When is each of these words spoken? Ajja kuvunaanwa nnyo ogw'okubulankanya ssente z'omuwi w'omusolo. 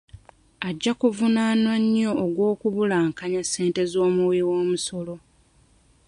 Ajja 0.67 0.91
kuvunaanwa 0.99 1.75
nnyo 1.81 2.11
ogw'okubulankanya 2.25 3.41
ssente 3.45 3.81
z'omuwi 3.91 4.39
w'omusolo. 4.47 5.15